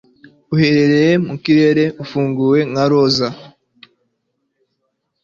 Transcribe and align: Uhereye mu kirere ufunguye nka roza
Uhereye 0.53 1.11
mu 1.27 1.35
kirere 1.43 1.85
ufunguye 2.03 2.61
nka 2.71 2.85
roza 2.91 3.27